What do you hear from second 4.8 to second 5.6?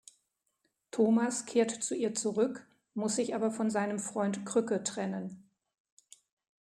trennen.